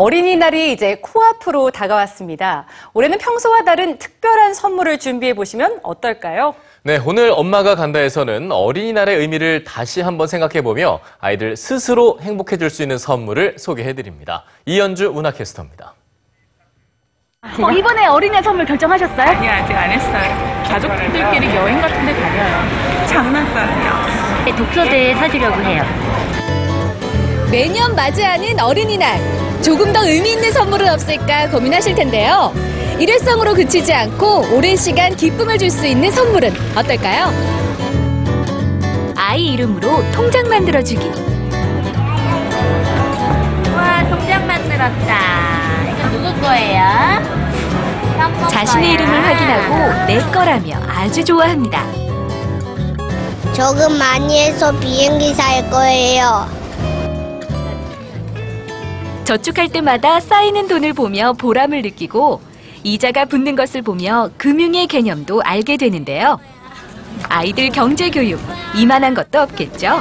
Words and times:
어린이날이 0.00 0.72
이제 0.72 0.98
코앞으로 1.00 1.70
다가왔습니다. 1.70 2.66
올해는 2.92 3.16
평소와 3.16 3.64
다른 3.64 3.96
특별한 3.96 4.52
선물을 4.52 4.98
준비해 4.98 5.32
보시면 5.32 5.80
어떨까요? 5.82 6.54
네, 6.82 7.00
오늘 7.04 7.32
엄마가 7.34 7.74
간다에서는 7.76 8.52
어린이날의 8.52 9.16
의미를 9.16 9.64
다시 9.64 10.02
한번 10.02 10.26
생각해 10.26 10.60
보며 10.60 11.00
아이들 11.18 11.56
스스로 11.56 12.18
행복해질 12.20 12.68
수 12.68 12.82
있는 12.82 12.98
선물을 12.98 13.58
소개해 13.58 13.94
드립니다. 13.94 14.44
이연주 14.66 15.12
문화캐스터입니다. 15.12 15.94
어, 17.62 17.70
이번에 17.70 18.06
어린이 18.06 18.42
선물 18.42 18.66
결정하셨어요? 18.66 19.26
아니 19.28 19.48
아직 19.48 19.72
안 19.72 19.90
했어요. 19.90 20.62
가족들끼리 20.68 21.56
여행 21.56 21.80
같은 21.80 22.04
데 22.04 22.12
다녀요. 22.12 23.06
장난감이요. 23.06 24.56
독서대 24.56 25.14
사주려고 25.14 25.58
해요. 25.62 25.82
매년 27.50 27.94
맞이하는 27.96 28.60
어린이날. 28.60 29.45
조금 29.62 29.92
더 29.92 30.06
의미 30.06 30.32
있는 30.32 30.52
선물은 30.52 30.88
없을까 30.90 31.48
고민하실 31.50 31.94
텐데요. 31.94 32.52
일회성으로 32.98 33.54
그치지 33.54 33.92
않고 33.92 34.54
오랜 34.54 34.76
시간 34.76 35.14
기쁨을 35.14 35.58
줄 35.58 35.70
수 35.70 35.86
있는 35.86 36.10
선물은 36.10 36.52
어떨까요? 36.76 37.30
아이 39.16 39.46
이름으로 39.54 40.02
통장 40.12 40.48
만들어주기. 40.48 41.10
와, 43.74 44.08
통장 44.08 44.46
만들었다. 44.46 45.18
이거 45.90 46.08
누구 46.10 46.40
거예요? 46.40 46.82
현모 48.16 48.48
자신의 48.48 48.86
거야. 48.86 48.94
이름을 48.94 49.24
확인하고 49.26 50.06
내 50.06 50.18
거라며 50.30 50.76
아주 50.88 51.24
좋아합니다. 51.24 51.82
조금 53.52 53.98
많이 53.98 54.40
해서 54.46 54.72
비행기 54.78 55.34
살 55.34 55.68
거예요. 55.70 56.48
저축할 59.26 59.68
때마다 59.70 60.20
쌓이는 60.20 60.68
돈을 60.68 60.92
보며 60.92 61.32
보람을 61.32 61.82
느끼고 61.82 62.40
이자가 62.84 63.24
붙는 63.24 63.56
것을 63.56 63.82
보며 63.82 64.30
금융의 64.36 64.86
개념도 64.86 65.42
알게 65.42 65.76
되는데요. 65.78 66.38
아이들 67.28 67.70
경제 67.70 68.08
교육 68.08 68.40
이만한 68.76 69.14
것도 69.14 69.40
없겠죠. 69.40 69.98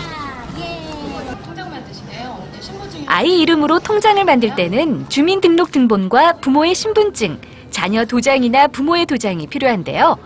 아이 3.08 3.40
이름으로 3.40 3.80
통장을 3.80 4.24
만들 4.24 4.54
때는 4.54 5.10
주민등록등본과 5.10 6.34
부모의 6.34 6.76
신분증, 6.76 7.42
자녀 7.72 8.06
도장이나 8.06 8.68
부모의 8.68 9.08
도장이 9.08 9.48
필요한데요. 9.48 10.18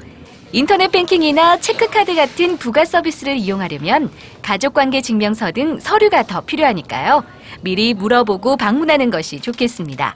인터넷 0.51 0.91
뱅킹이나 0.91 1.59
체크카드 1.59 2.15
같은 2.15 2.57
부가 2.57 2.83
서비스를 2.83 3.37
이용하려면 3.37 4.11
가족관계 4.41 5.01
증명서 5.01 5.51
등 5.51 5.79
서류가 5.79 6.23
더 6.23 6.41
필요하니까요. 6.41 7.23
미리 7.61 7.93
물어보고 7.93 8.57
방문하는 8.57 9.11
것이 9.11 9.39
좋겠습니다. 9.39 10.15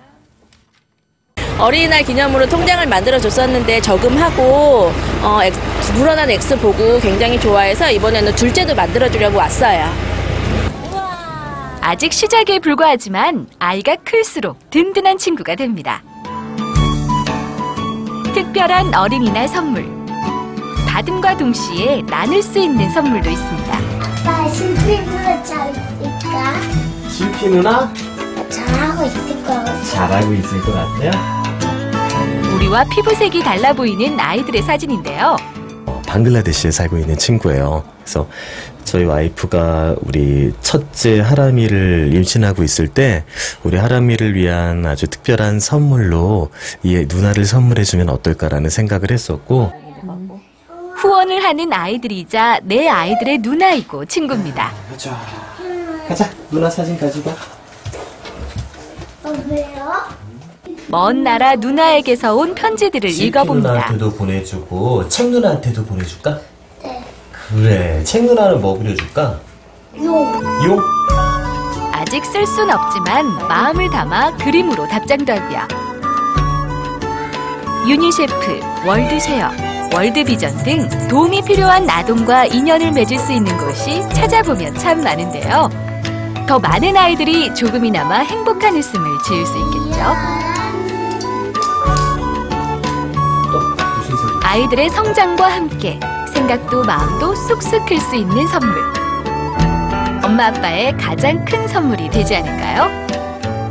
어린이날 1.60 2.04
기념으로 2.04 2.48
통장을 2.48 2.86
만들어 2.88 3.20
줬었는데 3.20 3.80
저금하고 3.82 4.92
어, 5.22 5.40
엑- 5.44 5.54
불어난 5.96 6.30
X 6.32 6.58
보고 6.58 7.00
굉장히 7.00 7.40
좋아해서 7.40 7.92
이번에는 7.92 8.34
둘째도 8.36 8.74
만들어 8.74 9.08
주려고 9.10 9.38
왔어요. 9.38 9.86
아직 11.80 12.12
시작에 12.12 12.58
불과하지만 12.60 13.48
아이가 13.60 13.96
클수록 13.98 14.58
든든한 14.72 15.18
친구가 15.20 15.56
됩니다. 15.56 16.02
특별한 18.34 18.96
어린이날 18.96 19.48
선물. 19.48 19.93
받음과 21.04 21.38
동시에 21.38 22.02
나눌 22.08 22.42
수 22.42 22.58
있는 22.58 22.90
선물도 22.90 23.30
있습니다. 23.30 23.78
아빠 24.00 24.50
신비누나 24.50 25.44
잘있을까? 25.44 26.62
실피 27.10 27.50
누나 27.50 27.94
잘하고 28.50 29.06
있을 29.06 29.44
것 29.44 29.48
같아. 29.48 29.84
잘하고 29.84 30.34
있을 30.34 30.62
것 30.62 30.72
같아요. 30.74 31.12
우리와 32.56 32.86
피부색이 32.86 33.44
달라 33.44 33.74
보이는 33.74 34.18
아이들의 34.18 34.62
사진인데요. 34.62 35.36
어, 35.88 36.02
방글라데시에 36.08 36.72
살고 36.72 36.98
있는 36.98 37.18
친구예요. 37.18 37.84
그래서 37.98 38.28
저희 38.86 39.04
와이프가 39.04 39.96
우리 40.04 40.54
첫째 40.62 41.20
하람이를 41.20 42.12
임신하고 42.14 42.64
있을 42.64 42.88
때 42.88 43.26
우리 43.64 43.76
하람이를 43.78 44.36
위한 44.36 44.86
아주 44.86 45.08
특별한 45.08 45.60
선물로 45.60 46.50
이 46.84 47.06
누나를 47.10 47.44
선물해주면 47.44 48.08
어떨까라는 48.10 48.70
생각을 48.70 49.12
했었고 49.12 49.84
후원을 51.04 51.44
하는 51.44 51.74
아이들이자 51.74 52.62
내 52.64 52.88
아이들의 52.88 53.40
누나이고 53.40 54.06
친구입니다. 54.06 54.72
가자. 54.90 55.20
가자. 56.08 56.30
누나 56.50 56.70
사진 56.70 56.98
가지고. 56.98 57.30
어, 59.24 59.34
왜요? 59.50 59.92
먼 60.88 61.24
나라 61.24 61.56
누나에게서 61.58 62.34
온 62.36 62.56
편지들을 62.56 63.10
읽어봅니다. 63.10 63.70
누나한테도 63.70 64.14
보내주고 64.14 65.10
책 65.10 65.28
누나한테도 65.30 65.84
보내줄까? 65.84 66.40
네. 66.82 67.04
그래. 67.52 68.02
책 68.06 68.24
누나는 68.24 68.62
뭐 68.62 68.78
그려줄까? 68.78 69.42
용. 69.98 70.34
용? 70.66 70.80
아직 71.92 72.24
쓸 72.24 72.48
순 72.48 72.72
없지만 72.72 73.26
마음을 73.50 73.90
담아 73.90 74.38
그림으로 74.38 74.88
답장도 74.88 75.34
하고요. 75.34 75.68
유니세프, 77.90 78.62
월드쉐어, 78.88 79.50
월드비전 79.94 80.58
등 80.64 80.90
도움이 81.08 81.44
필요한 81.44 81.88
아동과 81.90 82.46
인연을 82.46 82.92
맺을 82.92 83.20
수 83.20 83.32
있는 83.32 83.56
곳이 83.58 84.02
찾아보면 84.14 84.76
참 84.78 85.02
많은데요. 85.02 85.70
더 86.48 86.60
많은 86.60 86.98
아이들이 86.98 87.54
조금이나마 87.54 88.20
행복한 88.20 88.76
웃음을 88.76 89.08
지을 89.24 89.46
수 89.46 89.58
있겠죠. 89.58 90.04
아이들의 94.44 94.90
성장과 94.90 95.48
함께 95.48 96.00
생각도 96.34 96.84
마음도 96.84 97.36
쑥쑥 97.36 97.86
클 97.88 98.00
수 98.00 98.16
있는 98.16 98.48
선물. 98.48 98.76
엄마 100.24 100.48
아빠의 100.48 100.98
가장 100.98 101.46
큰 101.46 101.68
선물이 101.68 102.10
되지 102.10 102.36
않을까요? 102.36 102.90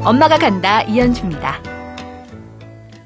엄마가 0.04 0.38
간다 0.38 0.82
이현주입니다. 0.82 1.71